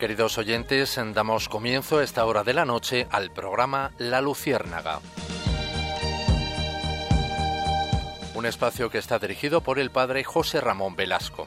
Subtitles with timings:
[0.00, 5.00] Queridos oyentes, damos comienzo a esta hora de la noche al programa La Luciérnaga.
[8.34, 11.46] Un espacio que está dirigido por el padre José Ramón Velasco.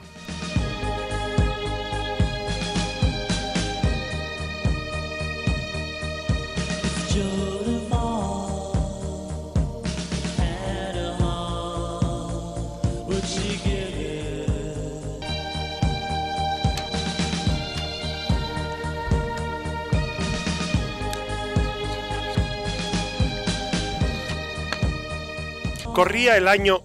[25.93, 26.81] Corría el año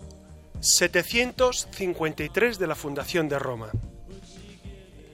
[0.61, 3.71] 753 de la fundación de Roma.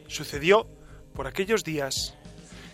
[0.09, 0.67] Sucedió,
[1.15, 2.17] por aquellos días,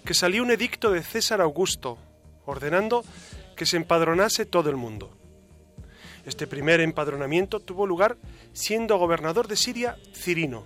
[0.06, 1.98] que salió un edicto de César Augusto
[2.46, 3.04] ordenando
[3.54, 5.14] que se empadronase todo el mundo.
[6.24, 8.16] Este primer empadronamiento tuvo lugar
[8.54, 10.64] siendo gobernador de Siria Cirino.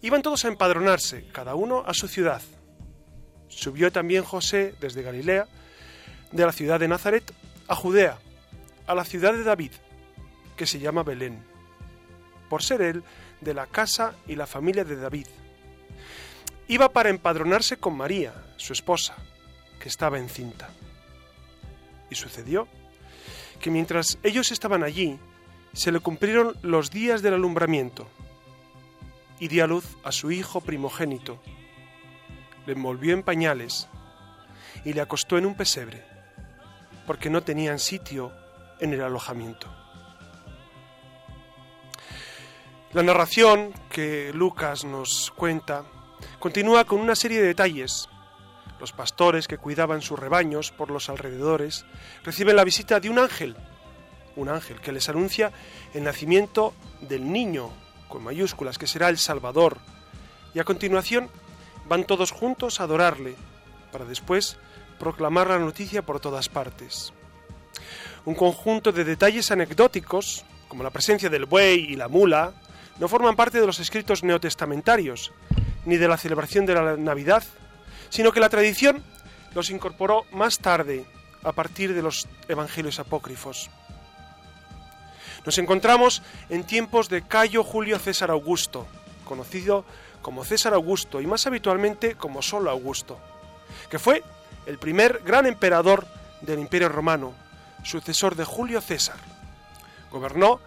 [0.00, 2.42] Iban todos a empadronarse, cada uno a su ciudad.
[3.46, 5.46] Subió también José desde Galilea,
[6.32, 7.32] de la ciudad de Nazaret,
[7.68, 8.18] a Judea,
[8.92, 9.72] a la ciudad de David,
[10.56, 11.42] que se llama Belén,
[12.48, 13.02] por ser él
[13.40, 15.26] de la casa y la familia de David.
[16.68, 19.16] Iba para empadronarse con María, su esposa,
[19.80, 20.68] que estaba encinta.
[22.10, 22.68] Y sucedió
[23.60, 25.18] que mientras ellos estaban allí,
[25.72, 28.06] se le cumplieron los días del alumbramiento,
[29.40, 31.42] y dio a luz a su hijo primogénito.
[32.66, 33.88] Le envolvió en pañales
[34.84, 36.04] y le acostó en un pesebre,
[37.06, 38.32] porque no tenían sitio
[38.82, 39.68] en el alojamiento.
[42.92, 45.84] La narración que Lucas nos cuenta
[46.40, 48.08] continúa con una serie de detalles.
[48.80, 51.86] Los pastores que cuidaban sus rebaños por los alrededores
[52.24, 53.56] reciben la visita de un ángel,
[54.34, 55.52] un ángel que les anuncia
[55.94, 57.70] el nacimiento del niño,
[58.08, 59.78] con mayúsculas, que será el Salvador,
[60.54, 61.30] y a continuación
[61.88, 63.36] van todos juntos a adorarle,
[63.92, 64.58] para después
[64.98, 67.12] proclamar la noticia por todas partes
[68.24, 72.52] un conjunto de detalles anecdóticos, como la presencia del buey y la mula,
[72.98, 75.32] no forman parte de los escritos neotestamentarios,
[75.84, 77.42] ni de la celebración de la Navidad,
[78.10, 79.02] sino que la tradición
[79.54, 81.04] los incorporó más tarde,
[81.44, 83.70] a partir de los evangelios apócrifos.
[85.44, 88.86] Nos encontramos en tiempos de Cayo Julio César Augusto,
[89.24, 89.84] conocido
[90.20, 93.18] como César Augusto y más habitualmente como solo Augusto,
[93.90, 94.22] que fue
[94.66, 96.06] el primer gran emperador
[96.42, 97.34] del Imperio Romano,
[97.82, 99.16] sucesor de Julio César.
[100.10, 100.60] Gobernó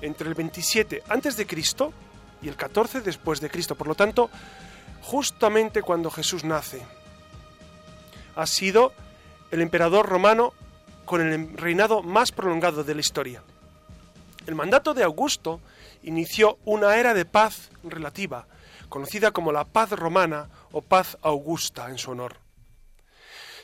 [0.00, 1.46] entre el 27 a.C.
[2.42, 4.30] y el 14 después de Cristo, por lo tanto,
[5.02, 6.82] justamente cuando Jesús nace.
[8.36, 8.92] Ha sido
[9.50, 10.52] el emperador romano
[11.04, 13.42] con el reinado más prolongado de la historia.
[14.46, 15.60] El mandato de Augusto
[16.02, 18.46] inició una era de paz relativa,
[18.88, 22.41] conocida como la paz romana o paz augusta en su honor.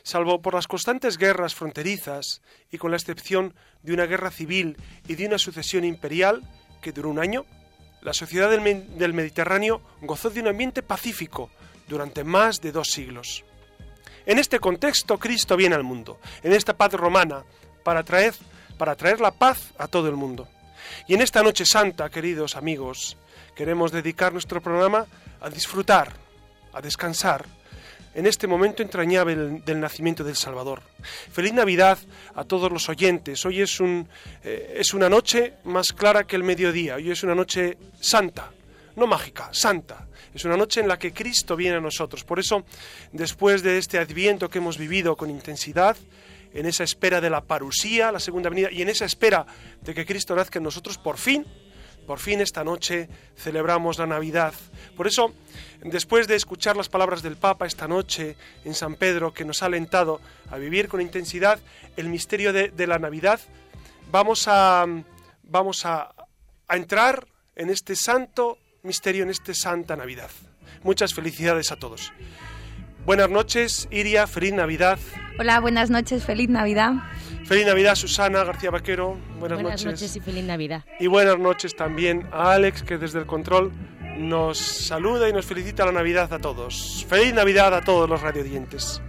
[0.09, 2.41] Salvo por las constantes guerras fronterizas
[2.73, 3.53] y con la excepción
[3.83, 6.43] de una guerra civil y de una sucesión imperial
[6.81, 7.45] que duró un año,
[8.01, 11.51] la sociedad del, Mediterráneo gozó de un ambiente pacífico
[11.89, 13.45] durante más de dos siglos.
[14.25, 17.45] En este contexto Cristo viene al mundo, en esta paz romana,
[17.85, 18.35] para traer,
[18.79, 20.49] para traer la paz a todo el mundo.
[21.07, 23.19] Y en esta noche santa, queridos amigos,
[23.55, 25.05] queremos dedicar nuestro programa
[25.39, 26.15] a disfrutar,
[26.73, 27.58] a descansar,
[28.15, 30.83] en este momento entrañable del, nacimiento del Salvador.
[31.31, 31.99] Feliz Navidad
[32.35, 33.45] a todos los oyentes.
[33.47, 34.09] Hoy es, un,
[34.45, 36.97] eh, es una noche más clara que el mediodía.
[36.97, 38.51] Hoy es una noche santa,
[38.97, 40.07] no mágica, santa.
[40.35, 42.25] Es una noche en la que Cristo viene a nosotros.
[42.25, 42.65] Por eso,
[43.13, 45.97] después de este adviento que hemos vivido con intensidad,
[46.55, 49.47] en esa espera de la parusía, la segunda venida, y en esa espera
[49.81, 51.45] de que Cristo nazca en nosotros, por fin
[52.09, 54.55] por fin esta noche celebramos la Navidad.
[54.97, 55.35] Por eso,
[55.83, 59.67] después de escuchar las palabras del Papa esta noche en San Pedro, que nos ha
[59.67, 60.19] alentado
[60.51, 61.61] a vivir con intensidad
[61.99, 63.41] el misterio de, la Navidad,
[64.11, 70.31] vamos a, a entrar en este santo misterio, en esta santa Navidad.
[70.85, 72.15] Muchas felicidades a todos.
[73.05, 74.99] Buenas noches, Iria, feliz Navidad.
[75.39, 76.95] Hola, buenas noches, feliz Navidad.
[77.49, 79.17] Feliz Navidad, Susana García Vaquero.
[79.39, 80.15] Buenas, buenas noches.
[80.15, 80.85] y feliz Navidad.
[81.01, 83.73] Y buenas noches también a Alex, que desde el control
[84.19, 87.07] nos saluda y nos felicita la Navidad a todos.
[87.09, 89.01] Feliz Navidad a todos los radiodientes.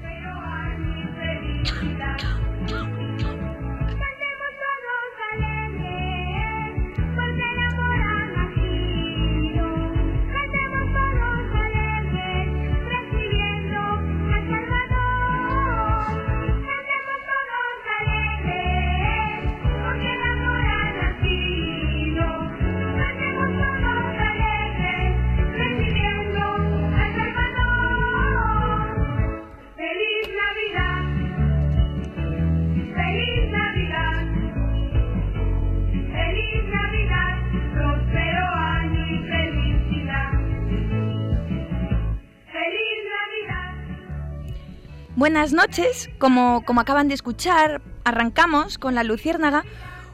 [45.29, 49.63] Buenas noches, como, como acaban de escuchar, arrancamos con la Luciérnaga,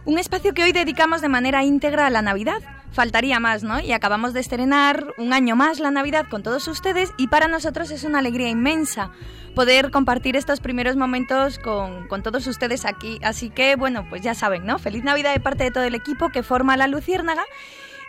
[0.03, 2.62] un espacio que hoy dedicamos de manera íntegra a la Navidad.
[2.91, 3.79] Faltaría más, ¿no?
[3.79, 7.91] Y acabamos de estrenar un año más la Navidad con todos ustedes y para nosotros
[7.91, 9.09] es una alegría inmensa
[9.56, 13.18] poder compartir estos primeros momentos con, con todos ustedes aquí.
[13.23, 14.79] Así que, bueno, pues ya saben, ¿no?
[14.79, 17.45] Feliz Navidad de parte de todo el equipo que forma la Luciérnaga.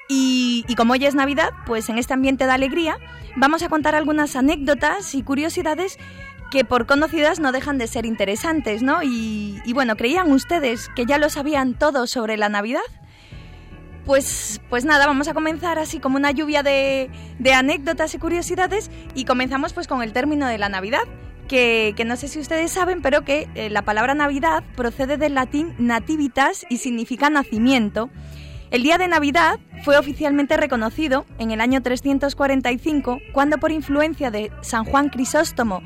[0.08, 2.98] Y, y, como hoy es Navidad, pues en este ambiente de alegría
[3.36, 5.98] vamos a contar algunas anécdotas y curiosidades
[6.50, 9.02] que por conocidas no dejan de ser interesantes, ¿no?
[9.02, 12.80] Y, bueno, ¿creían ustedes que ya lo sabían todo sobre la Navidad?
[14.04, 17.10] Pues, pues nada, vamos a comenzar así como una lluvia de,
[17.52, 21.02] anécdotas y curiosidades y comenzamos pues con el término de la Navidad,
[21.48, 25.74] que, no sé si ustedes saben, pero que eh, la palabra Navidad procede del latín
[25.78, 28.10] nativitas y significa nacimiento.
[28.70, 34.50] El día de Navidad fue oficialmente reconocido en el año 345, cuando por influencia de
[34.60, 35.82] San Juan Crisóstomo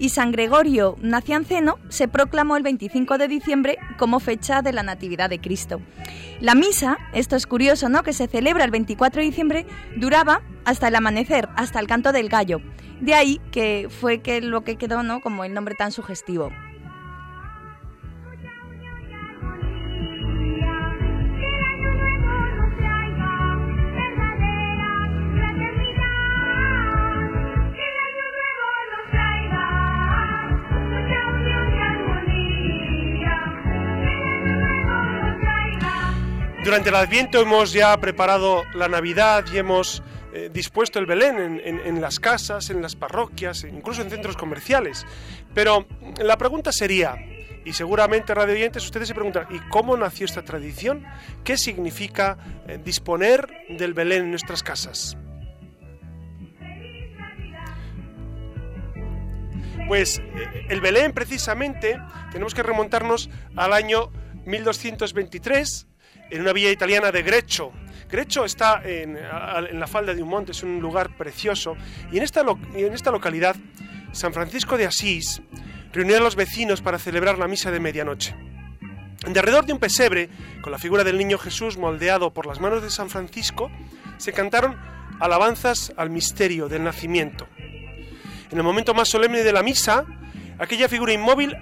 [0.00, 5.30] y San Gregorio Nacianceno se proclamó el 25 de diciembre como fecha de la Natividad
[5.30, 5.80] de Cristo.
[6.40, 8.02] La misa, esto es curioso, ¿no?
[8.02, 9.66] Que se celebra el 24 de diciembre,
[9.96, 12.60] duraba hasta el amanecer, hasta el canto del gallo.
[13.00, 15.20] De ahí que fue que lo que quedó, ¿no?
[15.20, 16.50] Como el nombre tan sugestivo.
[36.70, 42.00] Durante el Adviento hemos ya preparado la Navidad y hemos eh, dispuesto el Belén en,
[42.00, 45.04] las casas, en las parroquias, incluso en centros comerciales.
[45.52, 45.88] Pero
[46.22, 47.16] la pregunta sería,
[47.64, 51.04] y seguramente radio oyentes ustedes se preguntan, ¿y cómo nació esta tradición?
[51.42, 52.38] ¿Qué significa
[52.68, 55.16] eh, disponer del Belén en nuestras casas?
[59.88, 62.00] Pues eh, el Belén precisamente
[62.30, 64.12] tenemos que remontarnos al año
[64.46, 65.88] 1223
[66.30, 67.72] en una villa italiana de Grecho.
[68.10, 71.76] Grecho está en, la falda de un monte, es un lugar precioso.
[72.10, 72.44] Y en esta,
[72.74, 73.56] en esta localidad,
[74.12, 75.42] San Francisco de Asís
[75.92, 78.34] reunió a los vecinos para celebrar la misa de medianoche.
[79.24, 80.30] En derredor de un pesebre,
[80.62, 83.70] con la figura del niño Jesús moldeado por las manos de San Francisco,
[84.16, 84.76] se cantaron
[85.20, 87.46] alabanzas al misterio del nacimiento.
[88.50, 90.06] En el momento más solemne de la misa,
[90.58, 91.54] aquella figura inmóvil,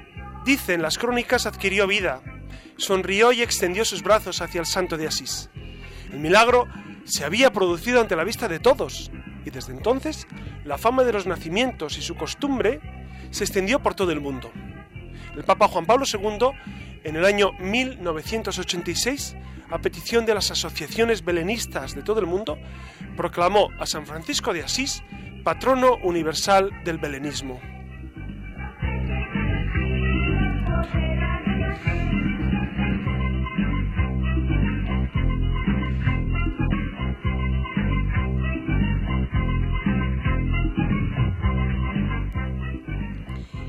[0.44, 2.22] dicen las crónicas, adquirió vida,
[2.78, 5.50] sonrió y extendió sus brazos hacia el santo de Asís.
[6.10, 6.66] El milagro
[7.04, 9.10] se había producido ante la vista de todos,
[9.44, 10.26] y desde entonces
[10.64, 12.80] la fama de los nacimientos y su costumbre
[13.30, 14.50] se extendió por todo el mundo.
[15.36, 16.48] El Papa Juan Pablo II,
[17.04, 19.36] en el año 1986,
[19.70, 22.58] a petición de las asociaciones belenistas de todo el mundo,
[23.16, 25.02] proclamó a San Francisco de Asís
[25.44, 27.60] patrono universal del belenismo.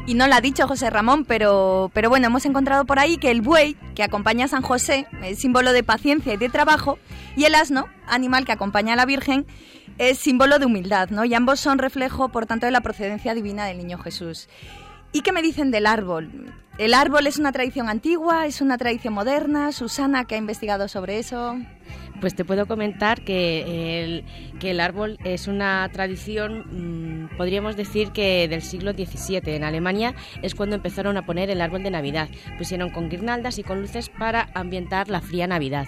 [0.10, 3.30] Y no lo ha dicho José Ramón, pero, pero bueno, hemos encontrado por ahí que
[3.30, 6.98] el buey, que acompaña a San José, es símbolo de paciencia y de trabajo,
[7.36, 9.46] y el asno, animal que acompaña a la Virgen,
[10.00, 11.26] es símbolo de humildad, ¿no?
[11.26, 14.50] Y ambos son reflejo, por tanto, de la procedencia divina del niño Jesús.
[15.12, 16.54] ¿Y qué me dicen del árbol?
[16.78, 18.46] ¿El árbol es una tradición antigua?
[18.46, 19.72] ¿Es una tradición moderna?
[19.72, 21.58] Susana, que ha investigado sobre eso.
[22.22, 24.26] Pues te puedo comentar que el,
[24.60, 29.56] que el árbol es una tradición, mm, podríamos decir que del siglo XVII.
[29.56, 30.14] En Alemania
[30.44, 32.30] es cuando empezaron a poner el árbol de Navidad.
[32.58, 35.88] Pusieron con guirnaldas y con luces para ambientar la fría Navidad.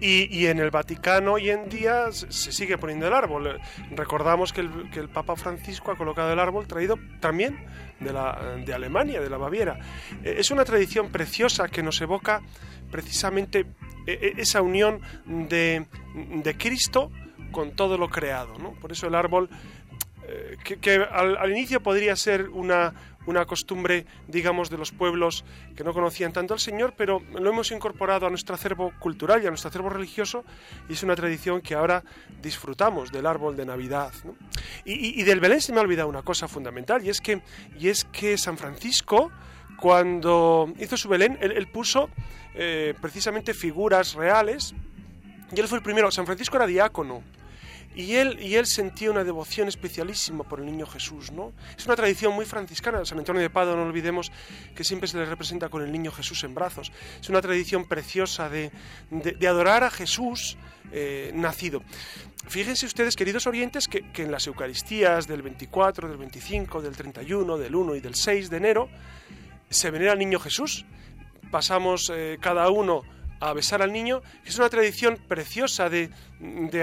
[0.00, 3.58] Y, en el Vaticano hoy en día se sigue poniendo el árbol.
[3.92, 7.56] Recordamos que el, que el Papa Francisco ha colocado el árbol traído también
[8.00, 9.78] de, la, de Alemania, de la Baviera.
[10.22, 12.42] Eh, es una tradición preciosa que nos evoca
[12.90, 13.66] precisamente
[14.06, 17.10] e, e, esa unión de, de Cristo
[17.50, 18.58] con todo lo creado.
[18.58, 18.72] ¿no?
[18.72, 19.48] Por eso el árbol,
[20.26, 22.92] eh, que, al, inicio podría ser una,
[23.26, 25.44] una costumbre, digamos, de los pueblos
[25.76, 29.46] que no conocían tanto al Señor, pero lo hemos incorporado a nuestro acervo cultural y
[29.46, 30.44] a nuestro acervo religioso
[30.88, 32.04] y es una tradición que ahora
[32.42, 34.12] disfrutamos del árbol de Navidad.
[34.84, 37.42] Y, del Belén se me ha olvidado una cosa fundamental y es que,
[37.78, 39.30] y es que San Francisco,
[39.78, 42.10] cuando hizo su Belén, él, puso
[42.54, 44.74] eh, precisamente figuras reales
[45.54, 46.10] y él fue el primero.
[46.10, 47.22] San Francisco era diácono
[47.94, 51.52] y él, sentía una devoción especialísima por el niño Jesús, ¿no?
[51.76, 53.04] Es una tradición muy franciscana.
[53.04, 54.32] San Antonio de Padua, no olvidemos
[54.74, 56.90] que siempre se le representa con el niño Jesús en brazos.
[57.20, 58.72] Es una tradición preciosa de,
[59.46, 60.56] adorar a Jesús
[60.90, 61.82] eh, nacido.
[62.48, 67.74] Fíjense ustedes, queridos oyentes, que, en las Eucaristías del 24, del 25, del 31, del
[67.74, 68.88] 1 y del 6 de enero
[69.70, 70.84] se venera al niño Jesús.
[71.50, 73.02] Pasamos eh, cada uno
[73.40, 76.10] a besar al niño, es una tradición preciosa de,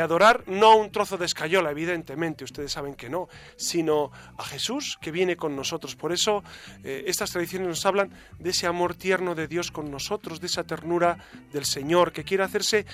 [0.02, 5.12] adorar no un trozo de escayola, evidentemente, ustedes saben que no, sino a Jesús que
[5.12, 5.96] viene con nosotros.
[5.96, 6.44] Por eso
[6.84, 10.64] eh, estas tradiciones nos hablan de ese amor tierno de Dios con nosotros, de esa
[10.64, 11.18] ternura
[11.52, 12.86] del Señor que quiere hacerse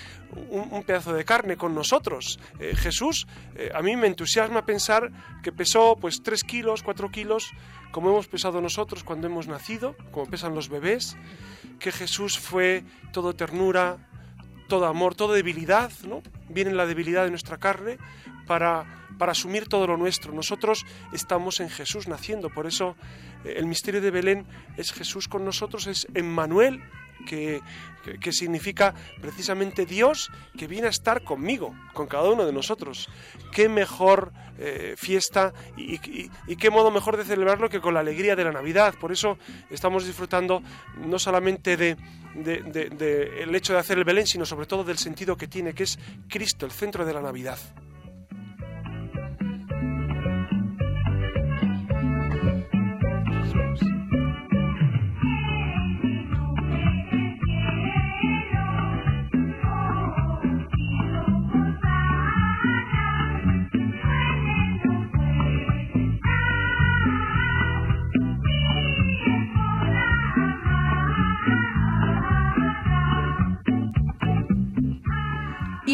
[0.50, 2.40] un, pedazo de carne con nosotros.
[2.60, 5.12] Eh, Jesús, eh, a mí me entusiasma pensar
[5.44, 7.52] que pesó pues tres kilos, cuatro kilos,
[7.92, 11.18] como hemos pesado nosotros cuando hemos nacido, como pesan los bebés
[11.80, 13.98] que Jesús fue todo ternura,
[14.68, 16.22] todo amor, toda debilidad, ¿no?
[16.58, 18.00] Viene la debilidad de nuestra carne
[18.48, 18.84] para,
[19.20, 20.34] para asumir todo lo nuestro.
[20.34, 22.96] Nosotros estamos en Jesús naciendo, por eso
[23.46, 26.82] eh, el misterio de Belén es Jesús con nosotros, es Emmanuel,
[27.26, 27.62] que,
[28.20, 33.10] que, significa precisamente Dios que viene a estar conmigo, con cada uno de nosotros.
[33.52, 38.44] Qué mejor eh, fiesta y, qué modo mejor de celebrarlo que con la alegría de
[38.44, 38.96] la Navidad.
[39.00, 39.38] Por eso
[39.70, 40.64] estamos disfrutando
[40.98, 41.96] no solamente de,
[42.36, 46.00] el hecho de hacer el Belén, sino sobre todo del sentido que tiene, que es
[46.28, 47.60] Cristo, el centro de la Navidad.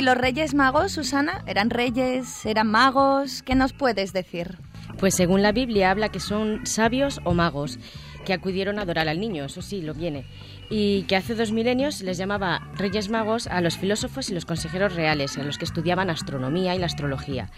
[0.03, 1.43] Los Reyes Magos, Susana?
[1.47, 2.45] ¿Eran reyes?
[2.45, 3.41] ¿Eran magos?
[3.41, 4.57] ¿Qué nos puedes decir?
[4.99, 7.79] Pues según la Biblia habla que son sabios o magos
[8.25, 10.25] que acudieron a adorar al niño, eso sí, lo viene,
[10.69, 14.95] y que hace dos milenios les llamaba Reyes Magos a los filósofos y los consejeros
[14.95, 17.49] reales, a los que estudiaban astronomía y la astrología.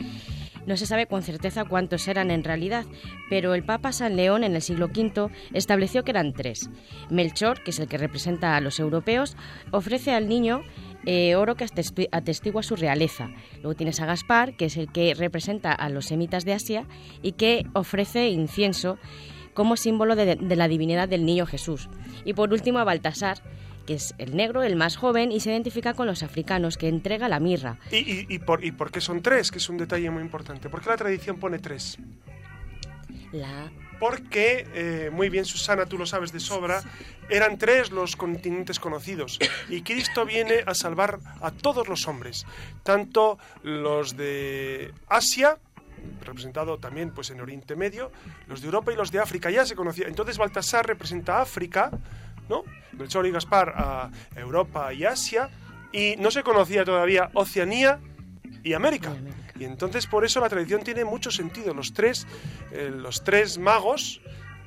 [0.65, 2.85] No se sabe con certeza cuántos eran en realidad,
[3.29, 6.71] pero el Papa San León en el siglo V estableció que eran tres.
[7.11, 9.37] Melchor, que es el que representa a los europeos,
[9.71, 10.63] ofrece al niño
[11.05, 11.65] eh, oro que
[12.11, 13.29] atestigua su realeza.
[13.61, 16.85] Luego tienes a Gaspar, que es el que representa a los semitas de Asia
[17.21, 18.97] y que ofrece incienso
[19.53, 21.89] como símbolo de, la divinidad del niño Jesús.
[22.25, 23.41] Y por último a Baltasar,
[23.85, 27.29] que es el negro, el más joven, y se identifica con los africanos, que entrega
[27.29, 27.79] la mirra.
[27.91, 29.51] ¿Y, por, ¿Y por qué son tres?
[29.51, 30.69] Que es un detalle muy importante.
[30.69, 31.97] ¿Por qué la tradición pone tres?
[33.31, 36.83] La porque, eh, muy bien Susana, tú lo sabes de sobra,
[37.29, 42.45] eran tres los continentes conocidos y Cristo viene a salvar a todos los hombres,
[42.83, 45.57] tanto los de Asia,
[46.23, 48.11] representado también pues en Oriente Medio,
[48.47, 50.07] los de Europa y los de África, ya se conocía.
[50.07, 51.91] Entonces Baltasar representa África,
[52.49, 52.63] ¿no?
[52.93, 55.49] Melchor y Gaspar a Europa y Asia,
[55.91, 57.99] y no se conocía todavía Oceanía
[58.63, 59.13] y América.
[59.59, 61.73] Y entonces por eso la tradición tiene mucho sentido.
[61.73, 62.27] Los tres,
[62.71, 64.21] eh, los tres magos,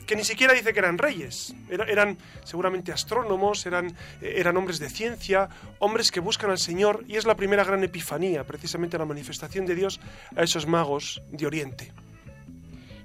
[0.06, 3.88] que ni siquiera dice que eran reyes, eran seguramente astrónomos, eran,
[4.22, 7.84] eh, eran hombres de ciencia, hombres que buscan al Señor, y es la primera gran
[7.84, 10.00] epifanía, precisamente la manifestación de Dios
[10.34, 11.92] a esos magos de Oriente.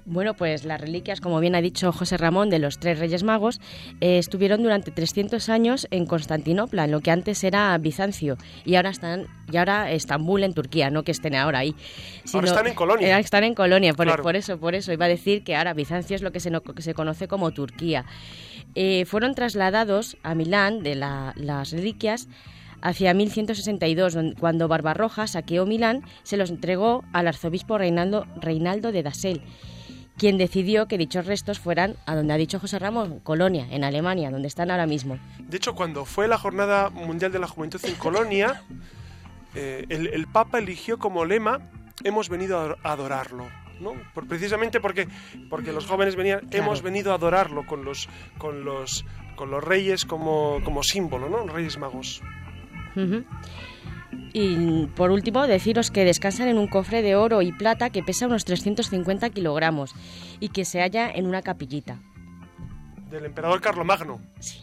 [0.06, 3.58] Bueno, pues las reliquias, como bien ha dicho José Ramón, de los tres Reyes Magos,
[4.02, 8.90] eh, estuvieron durante 300 años en Constantinopla, en lo que antes era Bizancio, y ahora
[8.90, 11.74] están, y ahora Estambul en Turquía, no que estén ahora ahí.
[12.34, 13.18] ahora están en Colonia.
[13.18, 16.32] están en Colonia, por, eso, por eso iba a decir que ahora Bizancio es lo
[16.32, 18.04] que se, se conoce como Turquía.
[18.74, 22.28] Eh, fueron trasladados a Milán de las reliquias
[22.82, 29.42] hacia 1162, cuando Barbarroja saqueó Milán, se los entregó al arzobispo Reinaldo, Reinaldo de Dassel
[30.16, 34.30] quien decidió que dichos restos fueran a donde ha dicho José Ramón, Colonia, en Alemania,
[34.30, 35.18] donde están ahora mismo.
[35.38, 38.62] De hecho, cuando fue la Jornada Mundial de la Juventud en Colonia,
[39.54, 41.60] eh, el, Papa eligió como lema,
[42.04, 43.48] hemos venido a adorarlo.
[43.80, 43.94] ¿no?
[44.14, 45.08] Por, precisamente porque,
[45.50, 49.04] porque los jóvenes venían, hemos venido a adorarlo con los, con los,
[49.34, 51.44] con los reyes como, como símbolo, ¿no?
[51.46, 52.22] Reyes magos.
[54.32, 58.26] Y por último, deciros que descansan en un cofre de oro y plata que pesa
[58.26, 59.94] unos 350 kilogramos
[60.40, 61.98] y que se halla en una capillita.
[63.10, 64.20] Del emperador Carlomagno.
[64.40, 64.60] Sí.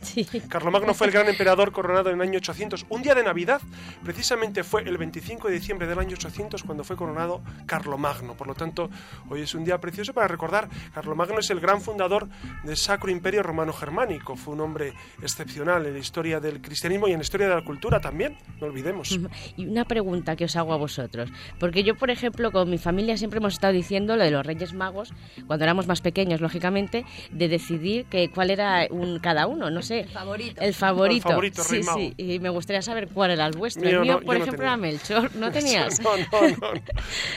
[0.00, 0.24] Sí.
[0.48, 2.86] Carlomagno fue el gran emperador coronado en el año 800.
[2.88, 3.60] Un día de Navidad,
[4.04, 8.34] precisamente fue el 25 de diciembre del año 800 cuando fue coronado Carlomagno.
[8.34, 8.90] Por lo tanto,
[9.28, 10.68] hoy es un día precioso para recordar.
[10.94, 12.28] Carlomagno es el gran fundador
[12.62, 14.36] del Sacro Imperio Romano Germánico.
[14.36, 17.64] Fue un hombre excepcional en la historia del cristianismo y en la historia de la
[17.64, 19.18] cultura también, no olvidemos.
[19.56, 23.16] Y una pregunta que os hago a vosotros, porque yo, por ejemplo, con mi familia
[23.16, 25.12] siempre hemos estado diciendo lo de los Reyes Magos,
[25.46, 30.00] cuando éramos más pequeños, lógicamente, de decidir que cuál era un cada uno, no sé.
[30.00, 30.60] El favorito.
[30.60, 31.28] El favorito.
[31.28, 32.14] El favorito, sí, sí.
[32.16, 33.82] Y me gustaría saber cuál era el vuestro.
[33.84, 35.34] Mío el mío, no, por ejemplo, era Melchor.
[35.36, 36.00] ¿No tenías?
[36.00, 36.24] No, no,
[36.60, 36.72] no.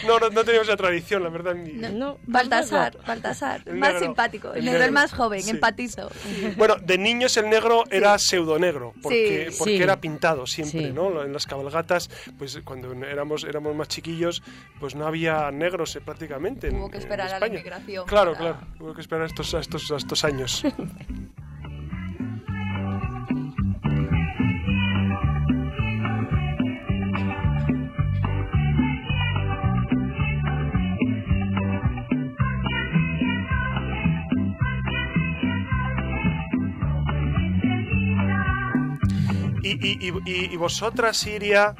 [0.07, 1.55] No, no, no teníamos esa tradición, la verdad.
[1.55, 2.97] ni- No, Baltasar.
[3.07, 3.63] Baltasar.
[3.65, 4.05] El más negro.
[4.07, 4.53] simpático.
[4.53, 5.49] El negro, el más joven, Sí.
[5.51, 6.09] empatizo.
[6.57, 9.55] Bueno, de niños el negro era pseudonegro, porque, Sí.
[9.57, 9.83] porque Sí.
[9.83, 10.91] era pintado siempre, Sí.
[10.93, 11.23] ¿no?
[11.23, 14.43] En las cabalgatas, pues cuando éramos, éramos más chiquillos,
[14.79, 16.67] pues no había negros eh, prácticamente.
[16.67, 17.53] en- Hubo que en esperar a la España.
[17.59, 20.63] inmigración Claro, para- claro, hubo que esperar a estos, a estos, a estos años.
[39.81, 41.75] Y, vosotras, Siria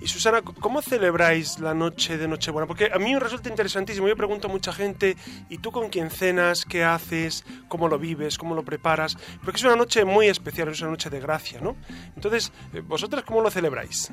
[0.00, 2.66] y Susana, ¿cómo celebráis la noche de Nochebuena?
[2.66, 4.08] Porque a mí me resulta interesantísimo.
[4.08, 5.16] Yo pregunto a mucha gente,
[5.48, 6.64] ¿y tú con quién cenas?
[6.64, 7.44] ¿Qué haces?
[7.68, 8.38] ¿Cómo lo vives?
[8.38, 9.16] ¿Cómo lo preparas?
[9.44, 11.76] Porque es una noche muy especial, es una noche de gracia, ¿no?
[12.16, 14.10] Entonces, eh, ¿vosotras cómo lo celebráis?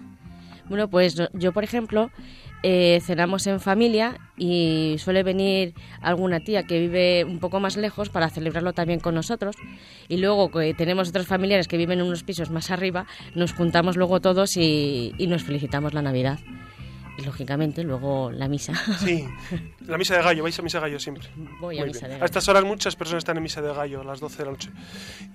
[0.70, 2.12] Bueno, pues yo, por ejemplo,
[2.62, 8.10] eh, cenamos en familia y suele venir alguna tía que vive un poco más lejos
[8.10, 9.56] para celebrarlo también con nosotros.
[10.08, 13.98] Y luego que tenemos otros familiares que viven en unos pisos más arriba, nos juntamos
[13.98, 16.40] luego todos y, y nos felicitamos la Navidad.
[17.20, 18.74] Y lógicamente luego la misa.
[19.00, 19.26] Sí,
[19.82, 21.28] la misa de gallo, vais a misa de gallo siempre.
[21.60, 22.10] Voy a Muy misa bien.
[22.10, 22.26] de A gallo.
[22.26, 24.70] estas horas muchas personas están en misa de gallo, a las 12 de la noche.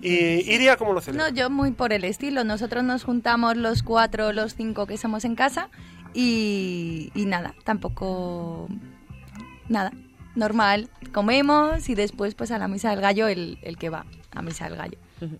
[0.01, 0.09] ¿Y
[0.53, 1.29] Iria cómo lo celebra?
[1.29, 2.43] No, yo muy por el estilo.
[2.43, 5.69] Nosotros nos juntamos los cuatro, los cinco que somos en casa
[6.13, 8.67] y, y nada, tampoco...
[9.67, 9.91] Nada,
[10.35, 10.89] normal.
[11.13, 14.65] Comemos y después pues a la misa del gallo el, el que va a misa
[14.69, 14.97] del gallo.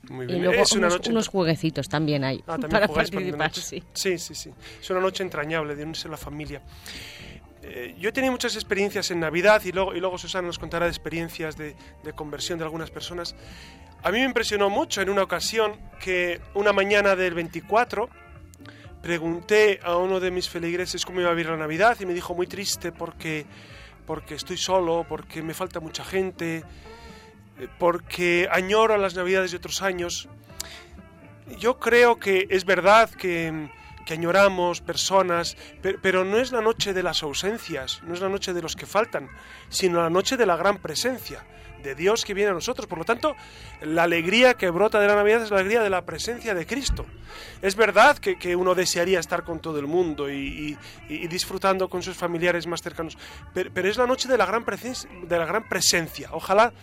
[0.10, 0.44] Muy Y bien.
[0.44, 3.54] luego es una unos, noche unos jueguecitos también hay Ah, también para participar.
[3.54, 3.84] Sí.
[3.94, 4.52] sí, sí, sí.
[4.82, 6.62] Es una noche entrañable de unirse a la familia.
[7.64, 10.86] Eh, yo he tenido muchas experiencias en Navidad y luego, y luego Susana nos contará
[10.86, 13.36] de experiencias de, de conversión de algunas personas.
[14.04, 18.08] A mí me impresionó mucho en una ocasión que una mañana del 24
[19.02, 22.34] pregunté a uno de mis feligreses cómo iba a vivir la Navidad y me dijo
[22.34, 23.46] muy triste porque,
[24.06, 26.64] porque estoy solo, porque me falta mucha gente,
[27.80, 30.28] porque añoro las Navidades de otros años.
[31.60, 33.70] Yo creo que es verdad que,
[34.06, 38.30] que añoramos personas, pero, pero no es la noche de las ausencias, no es la
[38.30, 39.30] noche de los que faltan,
[39.70, 41.46] sino la noche de la gran presencia,
[41.84, 42.88] de Dios que viene a nosotros.
[42.88, 43.36] Por lo tanto,
[43.82, 47.06] la alegría que brota de la Navidad es la alegría de la presencia de Cristo.
[47.62, 50.76] Es verdad que, que uno desearía estar con todo el mundo y,
[51.08, 53.20] y- y disfrutando con sus familiares más cercanos,
[53.54, 54.66] pero, pero es la noche de la gran.
[54.66, 56.30] De la gran presencia.
[56.32, 56.74] Ojalá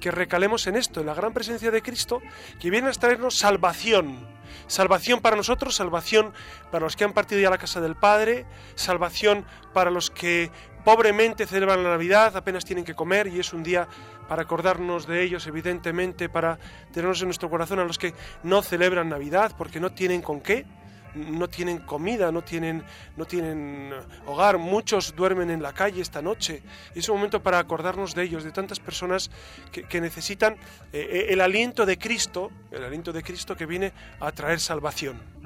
[0.00, 2.20] que recalemos en esto, en la gran presencia de Cristo,
[2.60, 4.26] que viene a traernos salvación.
[4.66, 6.32] Salvación para nosotros, salvación
[6.70, 10.50] para los que han partido ya a la casa del Padre, salvación para los que
[10.84, 13.88] pobremente celebran la Navidad, apenas tienen que comer y es un día
[14.28, 16.58] para acordarnos de ellos, evidentemente, para
[16.92, 20.66] tenernos en nuestro corazón a los que no celebran Navidad porque no tienen con qué,
[21.14, 22.82] no tienen comida, no tienen,
[23.16, 23.92] no tienen
[24.26, 26.62] hogar, muchos duermen en la calle esta noche.
[26.94, 29.30] Y es un momento para acordarnos de ellos, de tantas personas
[29.72, 30.54] que, que necesitan
[30.92, 35.43] eh, eh, el aliento de Cristo, el aliento de Cristo que viene a traer salvación.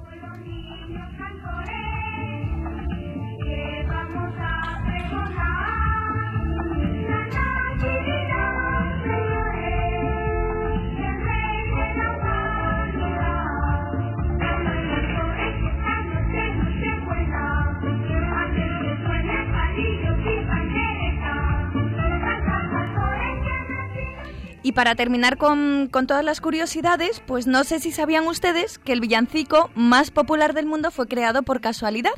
[24.68, 28.92] Y para terminar con, con todas las curiosidades, pues no sé si sabían ustedes que
[28.92, 32.12] el villancico más popular del mundo fue creado por casualidad.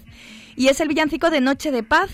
[0.57, 2.11] Y es el villancico de Noche de Paz,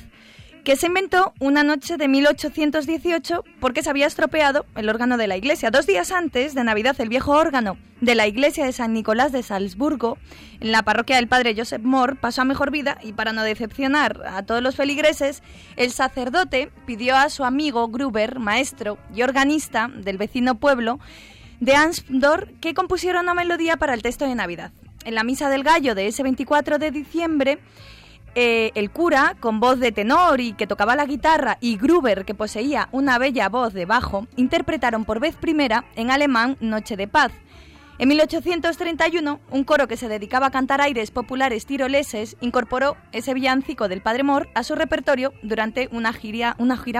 [0.66, 5.36] que se inventó una noche de 1818 porque se había estropeado el órgano de la
[5.36, 5.70] iglesia.
[5.70, 9.44] Dos días antes de Navidad, el viejo órgano de la iglesia de San Nicolás de
[9.44, 10.18] Salzburgo,
[10.58, 14.24] en la parroquia del padre Joseph Moore, pasó a mejor vida y para no decepcionar
[14.26, 15.44] a todos los feligreses,
[15.76, 20.98] el sacerdote pidió a su amigo Gruber, maestro y organista del vecino pueblo
[21.60, 24.72] de Ansdor, que compusiera una melodía para el texto de Navidad.
[25.04, 27.60] En la misa del gallo de ese 24 de diciembre,
[28.38, 32.34] eh, el cura, con voz de tenor y que tocaba la guitarra, y Gruber, que
[32.34, 37.32] poseía una bella voz de bajo, interpretaron por vez primera en alemán Noche de Paz.
[37.98, 43.88] En 1831, un coro que se dedicaba a cantar aires populares tiroleses incorporó ese villancico
[43.88, 46.56] del Padre Mor a su repertorio durante una gira,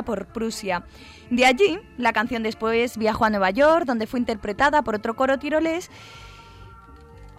[0.07, 0.87] por Prusia.
[1.29, 5.39] De allí, la canción después viajó a Nueva York, donde fue interpretada por otro coro
[5.39, 5.91] tirolés.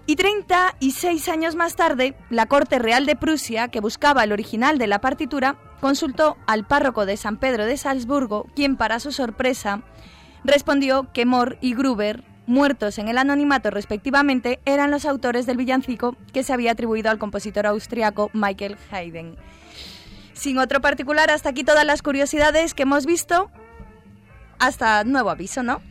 [0.08, 4.88] Y 36 años más tarde, la Corte Real de Prusia, que buscaba el original de
[4.88, 9.84] la partitura, consultó al párroco de San Pedro de Salzburgo, quien, para su sorpresa,
[10.44, 16.16] respondió que Mor y Gruber muertos en el anonimato respectivamente, eran los autores del villancico
[16.34, 19.36] que se había atribuido al compositor austriaco Michael Haydn.
[20.34, 23.52] Sin otro particular, hasta aquí todas las curiosidades que hemos visto.
[24.60, 25.82] Hasta nuevo aviso, ¿no?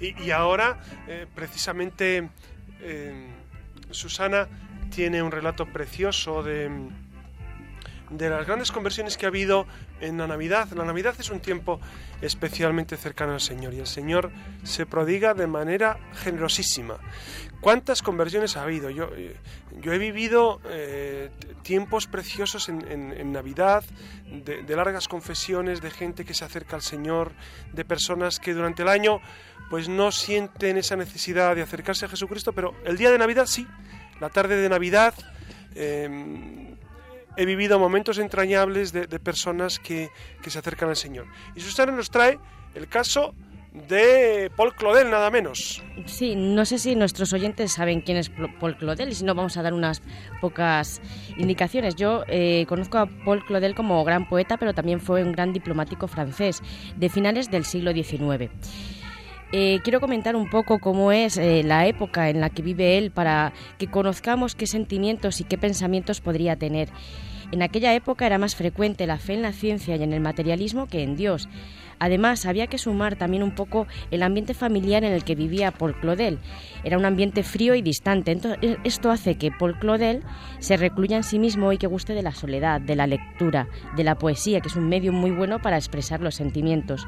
[0.00, 2.30] Y, ahora, eh, precisamente,
[2.80, 3.33] eh,
[3.94, 4.48] Susana
[4.90, 6.70] tiene un relato precioso de
[8.10, 9.66] de las grandes conversiones que ha habido
[10.00, 10.68] en la Navidad.
[10.72, 11.80] La Navidad es un tiempo
[12.20, 14.30] especialmente cercano al Señor y el Señor
[14.62, 16.98] se prodiga de manera generosísima.
[17.60, 18.90] ¿Cuántas conversiones ha habido?
[18.90, 19.36] Yo, eh,
[19.80, 21.30] yo he vivido eh,
[21.62, 23.84] tiempos preciosos en, Navidad,
[24.26, 27.32] de, de, largas confesiones, de gente que se acerca al Señor,
[27.72, 29.20] de personas que durante el año
[29.70, 33.66] pues no sienten esa necesidad de acercarse a Jesucristo, pero el día de Navidad sí,
[34.20, 35.14] la tarde de Navidad.
[35.74, 36.74] Eh,
[37.36, 40.10] he vivido momentos entrañables de, personas que,
[40.46, 41.26] se acercan al Señor.
[41.54, 42.38] Y Susana nos trae
[42.74, 43.34] el caso
[43.88, 45.82] de Paul Claudel, nada menos.
[46.06, 49.56] Sí, no sé si nuestros oyentes saben quién es Paul Claudel y si no vamos
[49.56, 50.00] a dar unas
[50.40, 51.02] pocas
[51.36, 51.96] indicaciones.
[51.96, 56.06] Yo eh, conozco a Paul Claudel como gran poeta, pero también fue un gran diplomático
[56.06, 56.62] francés
[56.96, 58.48] de finales del siglo XIX.
[59.52, 63.10] Eh, quiero comentar un poco cómo es eh, la época en la que vive él
[63.10, 66.88] para que conozcamos qué sentimientos y qué pensamientos podría tener.
[67.52, 70.88] En aquella época era más frecuente la fe en la ciencia y en el materialismo
[70.88, 71.48] que en Dios.
[71.98, 75.94] Además, había que sumar también un poco el ambiente familiar en el que vivía Paul
[76.00, 76.38] Claudel.
[76.82, 78.32] Era un ambiente frío y distante.
[78.32, 80.22] Entonces, e, esto hace que Paul Claudel
[80.58, 84.04] se recluya en sí mismo y que guste de la soledad, de la lectura, de
[84.04, 87.06] la poesía, que es un medio muy bueno para expresar los sentimientos.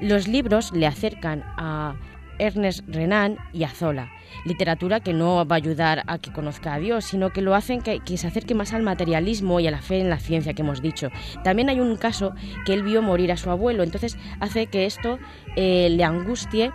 [0.00, 1.94] Los libros le acercan a
[2.38, 4.10] Ernest Renan y a Zola.
[4.44, 7.82] Literatura que no va a ayudar a que conozca a Dios, sino que lo hacen
[7.82, 10.80] que, se acerque más al materialismo y a la fe en la ciencia que hemos
[10.80, 11.10] dicho.
[11.44, 12.34] También hay un caso
[12.64, 15.18] que él vio morir a su abuelo, entonces hace que esto
[15.56, 16.72] eh, le angustie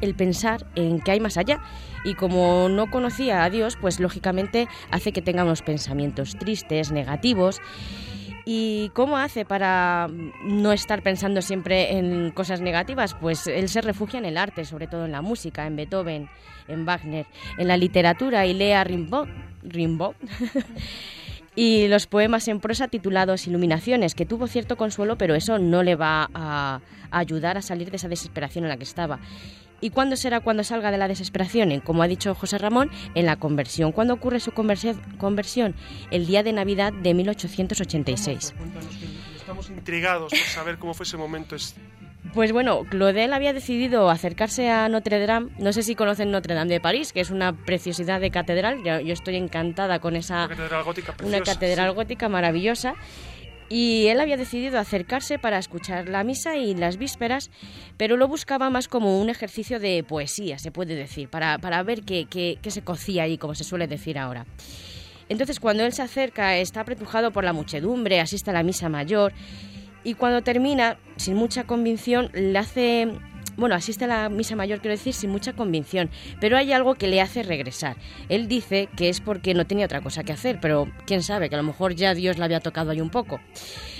[0.00, 1.60] el pensar en que hay más allá.
[2.04, 7.60] Y como no conocía a Dios, pues lógicamente hace que tenga unos pensamientos tristes, negativos.
[8.46, 10.08] ¿Y cómo hace para
[10.42, 13.14] no estar pensando siempre en cosas negativas?
[13.14, 16.28] Pues él se refugia en el arte, sobre todo en la música, en Beethoven,
[16.68, 17.26] en Wagner,
[17.56, 19.28] en la literatura y lee a Rimbaud,
[19.62, 20.14] Rimbaud
[21.56, 25.96] y los poemas en prosa titulados Iluminaciones, que tuvo cierto consuelo, pero eso no le
[25.96, 26.80] va a
[27.10, 29.20] ayudar a salir de esa desesperación en la que estaba.
[29.80, 31.80] ¿Y cuándo será cuando salga de la desesperación?
[31.80, 33.92] Como ha dicho José Ramón, en la conversión.
[33.92, 35.74] ¿Cuándo ocurre su conversión?
[36.10, 38.54] El día de Navidad de 1886.
[39.36, 41.56] Estamos intrigados por saber cómo fue ese momento.
[42.32, 45.50] Pues bueno, Claudel había decidido acercarse a Notre Dame.
[45.58, 48.82] No sé si conocen Notre Dame de París, que es una preciosidad de catedral.
[48.82, 50.46] Yo, estoy encantada con esa.
[50.46, 52.94] Una catedral gótica Una catedral gótica maravillosa
[53.68, 57.50] y él había decidido acercarse para escuchar la misa y las vísperas,
[57.96, 62.26] pero lo buscaba más como un ejercicio de poesía, se puede decir, para, ver qué,
[62.28, 64.46] qué, qué se cocía ahí, como se suele decir ahora.
[65.28, 69.32] Entonces, cuando él se acerca, está apretujado por la muchedumbre, asiste a la misa mayor,
[70.04, 73.08] y cuando termina, sin mucha convicción, le hace
[73.56, 77.06] bueno, asiste a la misa mayor, quiero decir, sin mucha convicción, pero hay algo que
[77.06, 77.96] le hace regresar.
[78.28, 81.54] Él dice que es porque no tenía otra cosa que hacer, pero quién sabe, que
[81.54, 83.40] a lo mejor ya Dios le había tocado ahí un poco.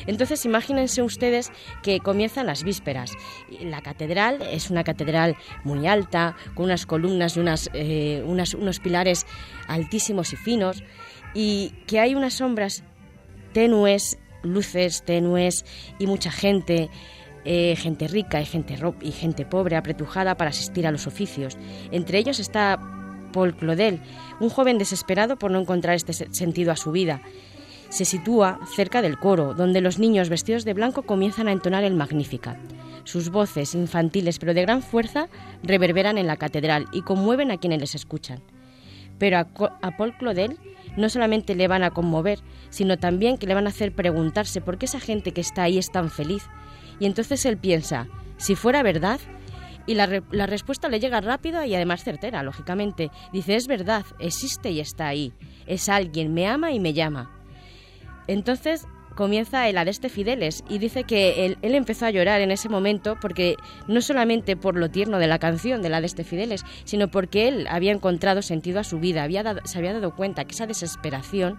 [0.06, 1.50] Entonces, imagínense ustedes
[1.82, 3.12] que comienzan las vísperas.
[3.60, 9.26] La catedral es una catedral muy alta, con unas columnas y unas, eh, unos pilares
[9.68, 10.82] altísimos y finos,
[11.34, 12.84] y que hay unas sombras
[13.52, 15.64] tenues, luces tenues
[15.98, 16.90] y mucha gente
[17.44, 21.56] eh, gente rica y gente, y gente pobre apretujada para asistir a los oficios.
[21.90, 22.78] Entre ellos está
[23.32, 24.00] Paul Claudel,
[24.40, 27.20] un joven desesperado por no encontrar este sentido a su vida.
[27.90, 31.94] Se sitúa cerca del coro, donde los niños vestidos de blanco comienzan a entonar el
[31.94, 32.58] Magnífica.
[33.04, 35.28] Sus voces, infantiles pero de gran fuerza,
[35.62, 38.40] reverberan en la catedral y conmueven a quienes les escuchan.
[39.18, 39.48] Pero a,
[39.82, 40.58] a Paul Claudel
[40.96, 44.78] no solamente le van a conmover, sino también que le van a hacer preguntarse por
[44.78, 46.44] qué esa gente que está ahí es tan feliz
[46.98, 49.20] y entonces él piensa, si fuera verdad,
[49.86, 53.10] y la, la, respuesta le llega rápida y además certera, lógicamente.
[53.32, 55.34] Dice, es verdad, existe y está ahí.
[55.66, 57.30] Es alguien, me ama y me llama.
[58.26, 63.16] Entonces, comienza el Adeste Fideles y dice que él, empezó a llorar en ese momento
[63.20, 67.66] porque no solamente por lo tierno de la canción del Adeste Fideles, sino porque él
[67.70, 71.58] había encontrado sentido a su vida, había se había dado cuenta que esa desesperación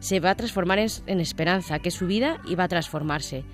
[0.00, 3.44] se va a transformar en, esperanza, que su vida iba a transformarse.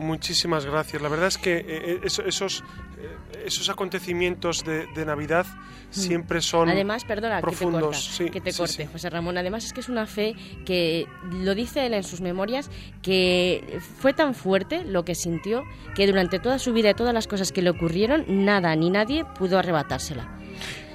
[0.00, 1.02] Muchísimas gracias.
[1.02, 2.64] La verdad es que eh, eh, esos,
[2.96, 5.92] eh, esos acontecimientos de, Navidad mm.
[5.92, 8.18] siempre son además perdona profundos.
[8.32, 10.34] que te, corte José Ramón además es que es una fe
[10.64, 12.70] que lo dice él en sus memorias
[13.02, 17.26] que fue tan fuerte lo que sintió que durante toda su vida y todas las
[17.26, 20.28] cosas que le ocurrieron nada ni nadie pudo arrebatársela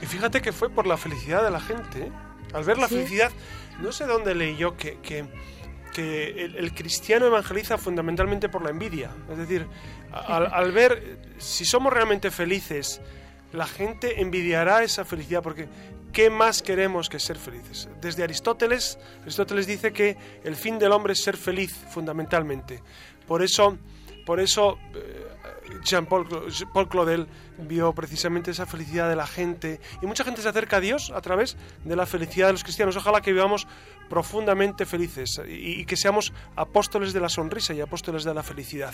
[0.01, 2.11] y fíjate que fue por la felicidad de la gente
[2.55, 3.31] al ver la felicidad,
[3.81, 5.25] no sé dónde leí yo que, que,
[6.01, 9.11] el, cristiano evangeliza fundamentalmente por la envidia.
[9.31, 9.67] Es decir,
[10.11, 13.01] al, ver si somos realmente felices,
[13.53, 15.67] la gente envidiará esa felicidad porque
[16.11, 17.89] ¿qué más queremos que ser felices?
[18.01, 22.81] Desde Aristóteles, Aristóteles dice que el fin del hombre es ser feliz fundamentalmente.
[23.27, 23.77] Por eso,
[24.25, 25.25] por eso eh,
[25.83, 26.27] Jean-Paul
[26.73, 30.79] Paul Claudel vio precisamente esa felicidad de la gente y mucha gente se acerca a
[30.79, 32.95] Dios a través de la felicidad de los cristianos.
[32.95, 33.67] Ojalá que vivamos
[34.09, 38.93] profundamente felices y que seamos apóstoles de la sonrisa y apóstoles de la felicidad.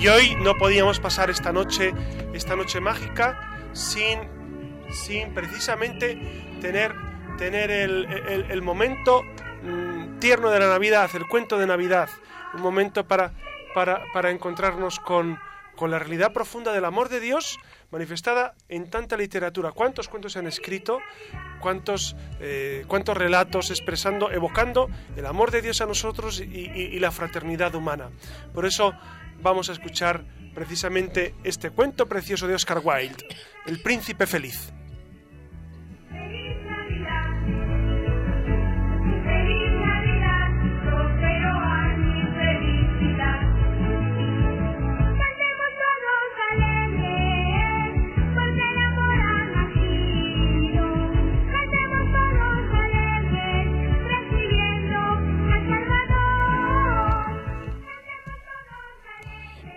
[0.00, 1.92] Y hoy no podíamos pasar esta noche,
[2.32, 4.18] esta noche mágica, sin,
[4.90, 6.18] sin precisamente
[6.62, 6.94] tener,
[7.36, 9.22] tener el, momento
[9.62, 12.08] mm, tierno de la Navidad, el cuento de Navidad,
[12.54, 13.34] un momento para,
[13.74, 15.38] para, encontrarnos con,
[15.76, 17.58] con la realidad profunda del amor de Dios
[17.90, 19.72] manifestada en tanta literatura.
[19.72, 21.00] ¿Cuántos cuentos se han escrito?
[21.60, 27.10] ¿Cuántos, eh, cuántos relatos expresando, evocando el amor de Dios a nosotros y, y la
[27.10, 28.08] fraternidad humana?
[28.54, 28.94] Por eso
[29.42, 30.24] vamos a escuchar
[30.54, 33.24] precisamente este cuento precioso de Oscar Wilde,
[33.66, 34.72] El príncipe feliz.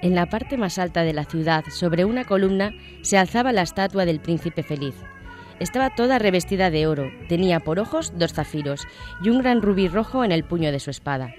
[0.04, 4.04] En la parte más alta de la ciudad, sobre una columna, se alzaba la estatua
[4.04, 4.96] del príncipe feliz.
[5.62, 8.86] Estaba toda revestida de oro, tenía por ojos dos zafiros
[9.24, 11.34] y un gran rubí rojo en el puño de su espada.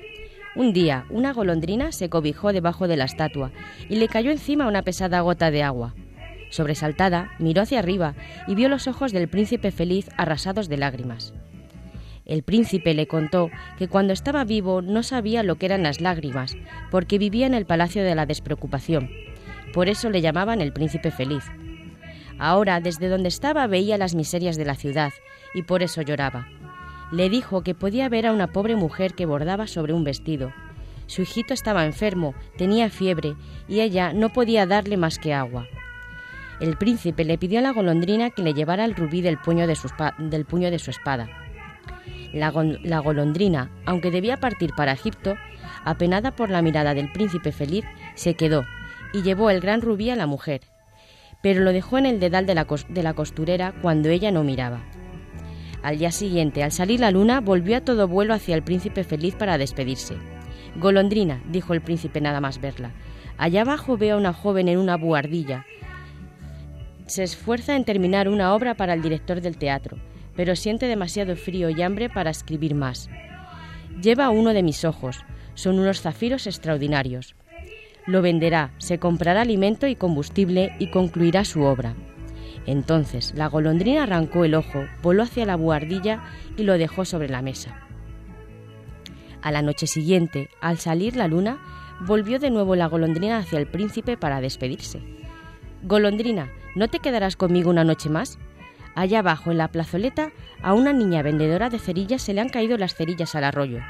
[0.56, 3.50] Un día, una golondrina se cobijó debajo de la estatua
[3.90, 5.94] y le cayó encima una pesada gota de agua.
[6.48, 8.14] Sobresaltada, miró hacia arriba
[8.46, 11.34] y vio los ojos del príncipe feliz arrasados de lágrimas.
[12.26, 16.56] El príncipe le contó que cuando estaba vivo no sabía lo que eran las lágrimas,
[16.90, 19.10] porque vivía en el palacio de la despreocupación.
[19.74, 21.44] Por eso le llamaban el príncipe feliz.
[22.38, 25.12] Ahora, desde donde estaba, veía las miserias de la ciudad,
[25.54, 26.48] y por eso lloraba.
[27.12, 30.52] Le dijo que podía ver a una pobre mujer que bordaba sobre un vestido.
[31.06, 33.34] Su hijito estaba enfermo, tenía fiebre,
[33.68, 35.66] y ella no podía darle más que agua.
[36.60, 39.76] El príncipe le pidió a la golondrina que le llevara el rubí del puño de
[39.76, 41.28] su, del puño de su espada.
[42.34, 45.36] La, golondrina, aunque debía partir para Egipto,
[45.84, 47.84] apenada por la mirada del príncipe feliz,
[48.16, 48.64] se quedó
[49.12, 50.62] y llevó el gran rubí a la mujer,
[51.44, 54.82] pero lo dejó en el dedal de la, de la costurera cuando ella no miraba.
[55.84, 59.36] Al día siguiente, al salir la luna, volvió a todo vuelo hacia el príncipe feliz
[59.36, 60.16] para despedirse.
[60.74, 62.90] Golondrina, dijo el príncipe nada más verla,
[63.38, 65.66] allá abajo veo a una joven en una buhardilla.
[67.06, 69.98] Se esfuerza en terminar una obra para el director del teatro
[70.36, 73.08] pero siente demasiado frío y hambre para escribir más.
[74.00, 77.34] Lleva uno de mis ojos, son unos zafiros extraordinarios.
[78.06, 81.94] Lo venderá, se comprará alimento y combustible y concluirá su obra.
[82.66, 86.24] Entonces la golondrina arrancó el ojo, voló hacia la buhardilla
[86.56, 87.80] y lo dejó sobre la mesa.
[89.42, 91.58] A la noche siguiente, al salir la luna,
[92.00, 95.02] volvió de nuevo la golondrina hacia el príncipe para despedirse.
[95.82, 98.38] Golondrina, ¿no te quedarás conmigo una noche más?
[98.94, 100.30] Allá abajo, en la plazoleta,
[100.62, 103.80] a una niña vendedora de cerillas se le han caído las cerillas al arroyo.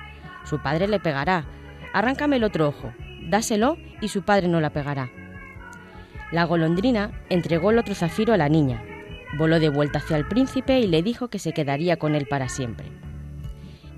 [0.44, 1.44] Su padre le pegará.
[1.92, 2.92] Arráncame el otro ojo.
[3.28, 5.10] Dáselo y su padre no la pegará.
[6.32, 8.82] La golondrina entregó el otro zafiro a la niña,
[9.38, 12.48] voló de vuelta hacia el príncipe y le dijo que se quedaría con él para
[12.48, 12.86] siempre.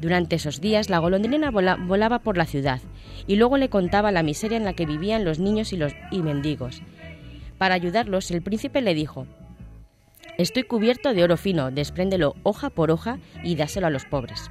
[0.01, 2.81] Durante esos días la golondrina volaba por la ciudad
[3.27, 6.21] y luego le contaba la miseria en la que vivían los niños y los y
[6.21, 6.83] mendigos.
[7.57, 9.27] Para ayudarlos, el príncipe le dijo:
[10.39, 14.51] Estoy cubierto de oro fino, despréndelo hoja por hoja y dáselo a los pobres.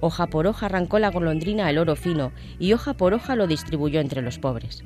[0.00, 4.00] Hoja por hoja arrancó la golondrina el oro fino y hoja por hoja lo distribuyó
[4.00, 4.84] entre los pobres.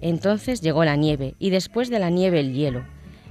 [0.00, 2.84] Entonces llegó la nieve y después de la nieve el hielo.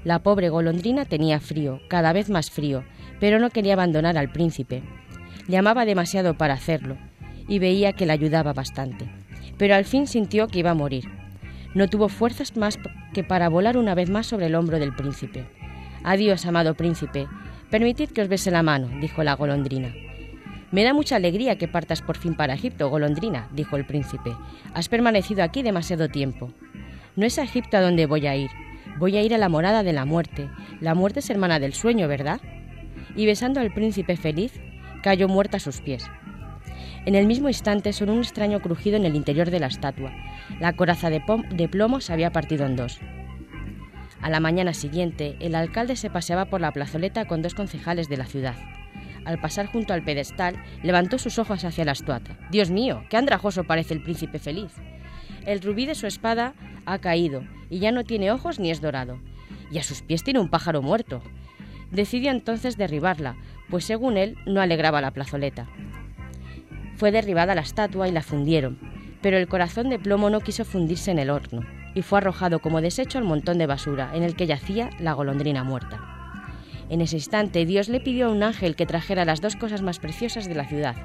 [0.05, 2.85] La pobre golondrina tenía frío, cada vez más frío,
[3.19, 4.83] pero no quería abandonar al príncipe.
[5.49, 6.95] Le amaba demasiado para hacerlo
[7.49, 9.05] y veía que le ayudaba bastante.
[9.57, 11.09] Pero al fin sintió que iba a morir.
[11.73, 12.79] No tuvo fuerzas más
[13.13, 15.45] que para volar una vez más sobre el hombro del príncipe.
[16.03, 17.27] Adiós, amado príncipe.
[17.69, 19.95] Permitid que os bese la mano, dijo la golondrina.
[20.71, 24.35] Me da mucha alegría que partas por fin para Egipto, golondrina, dijo el príncipe.
[24.73, 26.51] Has permanecido aquí demasiado tiempo.
[27.15, 28.49] No es a Egipto a donde voy a ir.
[28.97, 30.49] Voy a ir a la morada de la muerte.
[30.81, 32.41] La muerte es hermana del sueño, ¿verdad?
[33.15, 34.59] Y besando al príncipe feliz,
[35.03, 36.09] cayó muerta a sus pies.
[37.05, 40.11] En el mismo instante sonó un extraño crujido en el interior de la estatua.
[40.59, 41.21] La coraza de,
[41.69, 42.99] plomo se había partido en dos.
[44.23, 48.15] A la mañana siguiente, el alcalde se paseaba por la plazoleta con dos concejales de
[48.15, 48.55] la ciudad.
[49.25, 52.37] Al pasar junto al pedestal, levantó sus ojos hacia la estatua.
[52.49, 54.71] Dios mío, qué andrajoso parece el príncipe feliz.
[55.45, 56.53] El rubí de su espada
[56.85, 59.19] ha caído y ya no tiene ojos ni es dorado.
[59.69, 61.21] Y a sus pies tiene un pájaro muerto.
[61.91, 63.35] Decidió entonces derribarla,
[63.69, 65.67] pues según él no alegraba la plazoleta.
[66.95, 68.79] Fue derribada la estatua y la fundieron,
[69.21, 72.81] pero el corazón de plomo no quiso fundirse en el horno y fue arrojado como
[72.81, 75.99] desecho al montón de basura en el que yacía la golondrina muerta.
[76.89, 79.99] En ese instante Dios le pidió a un ángel que trajera las dos cosas más
[79.99, 80.95] preciosas de la ciudad,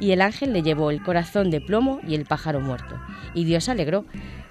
[0.00, 2.96] y el ángel le llevó el corazón de plomo y el pájaro muerto,
[3.34, 4.04] y Dios alegró,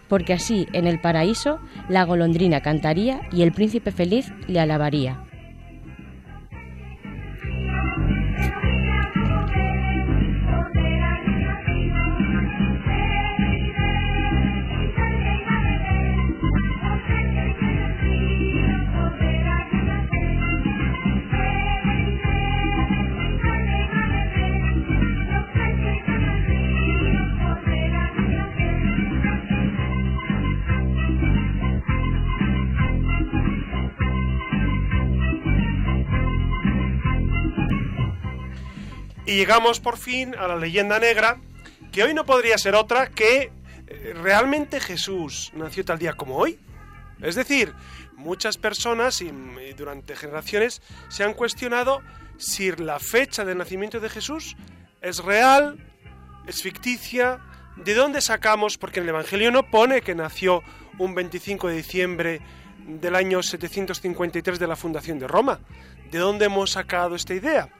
[0.08, 1.60] porque así en el paraíso
[1.90, 5.24] la golondrina cantaría y el príncipe feliz le alabaría.
[39.34, 41.42] Y llegamos por fin a la leyenda negra,
[41.92, 43.52] que hoy no podría ser otra que
[43.88, 46.60] eh, realmente Jesús nació tal día como hoy.
[47.20, 47.74] Es decir,
[48.16, 49.32] muchas personas y,
[49.76, 52.04] durante generaciones se han cuestionado
[52.38, 54.56] si la fecha del nacimiento de Jesús
[55.02, 55.84] es real,
[56.46, 57.40] es ficticia,
[57.76, 60.62] de dónde sacamos, porque en el Evangelio no pone que nació
[61.00, 62.42] un 25 de diciembre
[62.86, 65.60] del año 753 de la fundación de Roma.
[66.12, 67.72] ¿De dónde hemos sacado esta idea?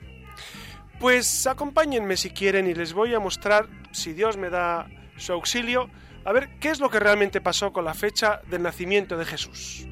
[1.04, 4.88] Pues acompáñenme si quieren y les voy a mostrar, si Dios me da
[5.18, 5.90] su auxilio,
[6.24, 9.86] a ver qué es lo que realmente pasó con la fecha del nacimiento de Jesús.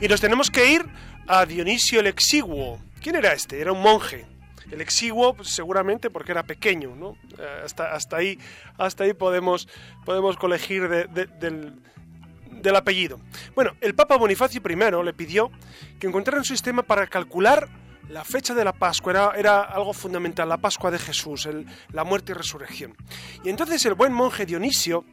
[0.00, 0.86] Y nos tenemos que ir
[1.28, 2.80] a Dionisio el Exiguo.
[3.00, 3.60] ¿Quién era este?
[3.60, 4.26] Era un monje
[4.70, 7.16] el exiguo, pues, seguramente porque era pequeño, ¿no?
[7.38, 8.38] Eh, hasta, hasta, ahí,
[8.76, 9.68] hasta ahí podemos,
[10.04, 11.74] podemos colegir del,
[12.50, 13.20] del apellido.
[13.54, 15.50] Bueno, el Papa Bonifacio I le pidió
[15.98, 17.68] que encontrara un sistema para calcular
[18.08, 21.48] la fecha de la Pascua era, era algo fundamental, la Pascua de Jesús,
[21.92, 22.96] la muerte y resurrección.
[23.44, 25.04] Y entonces el buen monje Dionisio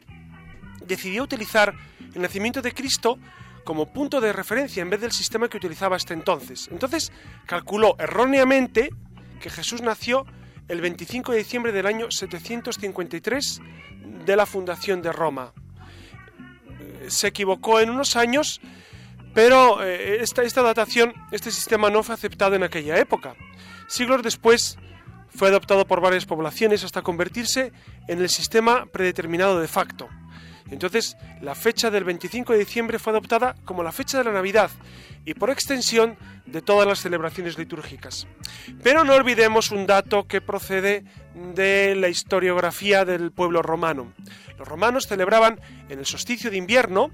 [0.86, 1.74] decidió utilizar
[2.14, 3.18] el nacimiento de Cristo
[3.64, 6.68] como punto de referencia en vez del sistema que utilizaba hasta entonces.
[6.70, 7.12] Entonces
[7.44, 8.90] calculó erróneamente
[9.40, 10.26] que Jesús nació
[10.68, 13.60] el 25 de diciembre del año 753
[14.24, 15.52] de la fundación de Roma.
[16.68, 18.60] Eh, se equivocó en unos años,
[19.34, 23.34] pero eh, esta, esta datación, este sistema no fue aceptado en aquella época.
[23.86, 24.78] Siglos después
[25.28, 27.72] fue adoptado por varias poblaciones hasta convertirse
[28.08, 30.08] en el sistema predeterminado de facto.
[30.70, 34.70] Entonces, la fecha del 25 de diciembre fue adoptada como la fecha de la Navidad
[35.24, 38.26] y por extensión de todas las celebraciones litúrgicas.
[38.82, 41.04] Pero no olvidemos un dato que procede
[41.54, 44.12] de la historiografía del pueblo romano.
[44.58, 47.10] Los romanos celebraban en el solsticio de invierno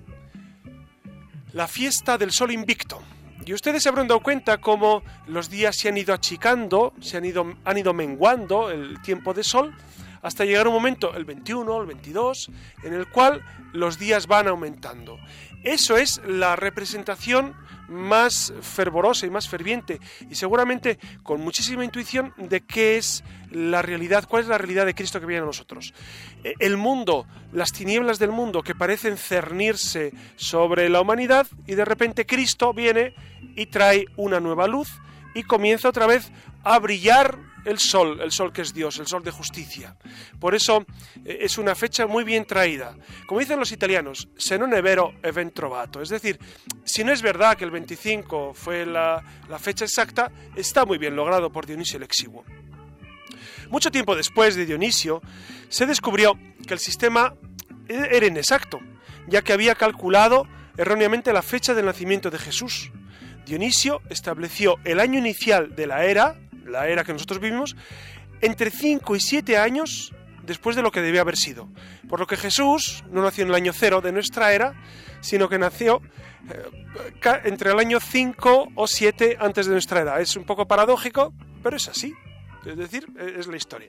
[1.53, 3.03] la fiesta del sol invicto.
[3.45, 7.25] Y ustedes se habrán dado cuenta cómo los días se han ido achicando, se han
[7.25, 9.75] ido, han ido menguando el tiempo de sol,
[10.23, 12.51] hasta llegar un momento, el 21, el 22,
[12.85, 15.19] en el cual los días van aumentando.
[15.65, 17.55] Eso es la representación
[17.89, 24.27] más fervorosa y más ferviente y seguramente con muchísima intuición de qué es la realidad,
[24.29, 25.93] cuál es la realidad de Cristo que viene a nosotros.
[26.43, 32.27] El mundo, las tinieblas del mundo que parecen cernirse sobre la humanidad y de repente
[32.27, 33.15] Cristo viene
[33.55, 34.89] y trae una nueva luz
[35.35, 36.33] y comienza otra vez
[36.65, 39.97] a brillar el sol, el sol que es Dios, el sol de justicia.
[40.39, 40.85] Por eso
[41.25, 42.97] eh, es una fecha muy bien traída.
[43.27, 45.15] Como dicen los italianos, se non è vero
[45.55, 46.01] trovato.
[46.01, 46.39] Es decir,
[46.85, 51.17] si no es verdad que el 25 fue la, la fecha exacta, está muy bien
[51.17, 52.45] logrado por Dionisio el Exiguo.
[53.71, 55.23] Mucho tiempo después de Dionisio,
[55.69, 57.35] se descubrió que el sistema
[57.89, 58.81] era inexacto,
[59.27, 60.47] ya que había calculado
[60.77, 62.93] erróneamente la fecha del nacimiento de Jesús.
[63.47, 67.77] Dionisio estableció el año inicial de la era, la era que nosotros vivimos,
[68.41, 71.69] entre 5 y 7 años después de lo que debía haber sido.
[72.09, 74.75] Por lo que Jesús no nació en el año cero de nuestra era,
[75.21, 76.03] sino que nació
[76.51, 80.21] eh, entre el año 5 o 7 antes de nuestra era.
[80.21, 81.33] Es un poco paradójico,
[81.63, 82.13] pero es así.
[82.67, 83.89] Es decir, e-, es la historia.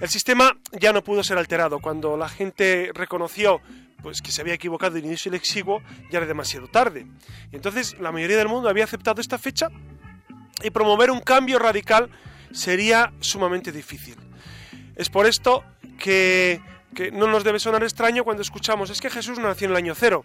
[0.00, 1.78] El sistema ya no pudo ser alterado.
[1.78, 3.60] Cuando la gente reconoció
[4.02, 7.06] pues, que se había equivocado el inicio del exiguo, ya era demasiado tarde.
[7.52, 9.68] Y entonces la mayoría del mundo había aceptado esta fecha
[10.62, 12.10] y promover un cambio radical
[12.52, 14.16] sería sumamente difícil.
[14.96, 15.64] Es por esto
[15.98, 16.60] que,
[16.94, 19.76] que, no nos debe sonar extraño cuando escuchamos es que Jesús no nació en el
[19.76, 20.22] año cero.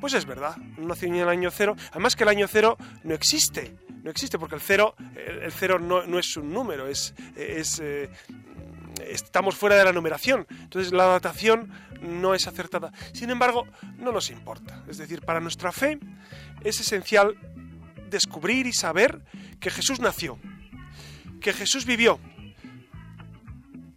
[0.00, 1.76] Pues es verdad, nació en el año cero.
[1.90, 3.76] Además que el año cero no existe.
[4.02, 8.08] No existe porque el cero, el, cero no, no, es un número, es, es eh,
[9.06, 10.46] estamos fuera de la numeración.
[10.50, 11.70] Entonces la datación
[12.00, 12.92] no es acertada.
[13.12, 13.66] Sin embargo,
[13.98, 14.84] no nos importa.
[14.88, 15.98] Es decir, para nuestra fe
[16.62, 17.36] es esencial
[18.08, 19.22] descubrir y saber
[19.60, 20.38] que Jesús nació,
[21.40, 22.18] que Jesús vivió,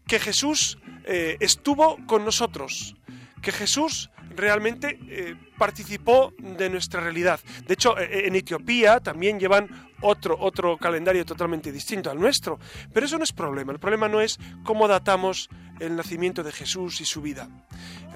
[0.08, 2.96] que Jesús eh, estuvo con nosotros,
[3.42, 7.40] que Jesús realmente eh, participó de nuestra realidad.
[7.66, 12.60] De hecho, eh, en Etiopía también llevan otro, otro calendario totalmente distinto al nuestro.
[12.94, 13.72] Pero eso no es problema.
[13.72, 15.50] El problema no es cómo datamos
[15.80, 17.50] el nacimiento de Jesús y su vida.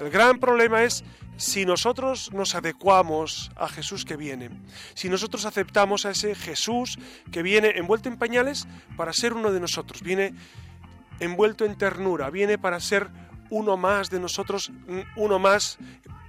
[0.00, 1.04] El gran problema es
[1.36, 4.50] si nosotros nos adecuamos a Jesús que viene,
[4.94, 6.98] si nosotros aceptamos a ese Jesús
[7.30, 8.66] que viene envuelto en pañales
[8.96, 10.34] para ser uno de nosotros, viene
[11.20, 13.10] envuelto en ternura, viene para ser
[13.50, 14.72] uno más de nosotros,
[15.16, 15.78] uno más,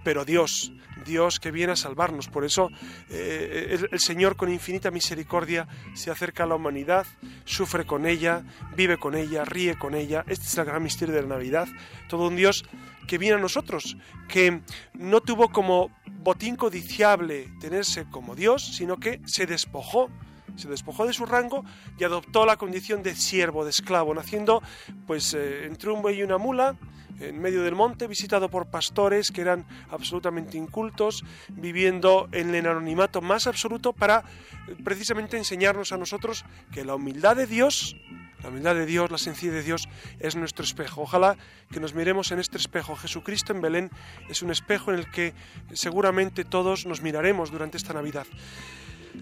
[0.08, 0.72] pero Dios,
[1.06, 2.30] Dios que viene a salvarnos.
[2.30, 2.70] Por eso
[3.10, 7.06] eh, el, Señor con infinita misericordia se acerca a la humanidad,
[7.44, 8.46] sufre con ella,
[8.78, 10.24] vive con ella, ríe con ella.
[10.26, 11.68] Este es el gran misterio de la Navidad.
[12.08, 12.64] Todo un Dios
[13.06, 13.98] que viene a nosotros,
[14.30, 14.62] que
[14.94, 15.92] no tuvo como
[16.22, 20.10] botín codiciable tenerse como Dios, sino que se despojó
[20.56, 21.66] se despojó de su rango
[22.00, 24.64] y adoptó la condición de siervo, de esclavo, naciendo
[25.06, 26.78] pues eh, entre un buey y una mula,
[27.20, 33.22] en medio del monte, visitado por pastores que eran absolutamente incultos, viviendo en el anonimato
[33.22, 34.24] más absoluto para
[34.68, 37.96] eh, precisamente enseñarnos a nosotros que la humildad de Dios,
[38.44, 39.90] la humildad de Dios, la sencillez de Dios
[40.20, 41.02] es nuestro espejo.
[41.02, 41.38] Ojalá
[41.72, 42.96] que nos miremos en este espejo.
[42.96, 43.92] Jesucristo en Belén
[44.30, 45.34] es un espejo en el que
[45.74, 48.28] seguramente todos nos miraremos durante esta Navidad.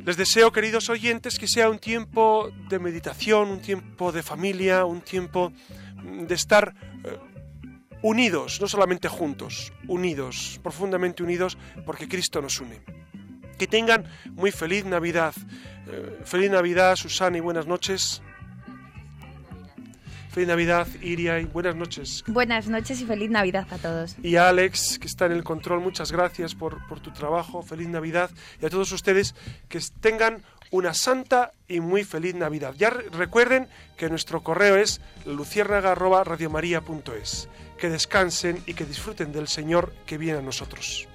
[0.04, 5.02] Les deseo, queridos oyentes, que sea un tiempo de meditación, un tiempo de familia, un
[5.02, 5.54] tiempo
[6.04, 7.18] de estar eh,
[8.06, 12.80] unidos, no solamente juntos, unidos, profundamente unidos, porque Cristo nos une.
[13.58, 15.34] Que tengan muy feliz Navidad.
[15.88, 18.22] Eh, feliz Navidad, Susana, y buenas noches.
[20.36, 22.22] Feliz Navidad, Iria, y buenas noches.
[22.28, 24.18] Buenas noches y feliz Navidad a todos.
[24.22, 27.64] Y a Alex, que está en el control, muchas gracias por, por tu trabajo.
[27.64, 28.30] Feliz Navidad.
[28.62, 29.34] Y a todos ustedes
[29.70, 32.74] que tengan una santa y muy feliz Navidad.
[32.78, 37.48] Ya recuerden que nuestro correo es luciérnaga.radiomaría.es.
[37.78, 41.08] Que descansen y que disfruten del Señor que viene a nosotros.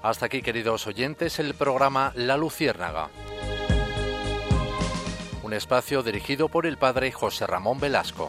[0.00, 3.10] Hasta aquí, queridos oyentes, el programa La Luciérnaga.
[5.48, 8.28] Un espacio dirigido por el padre José Ramón Velasco.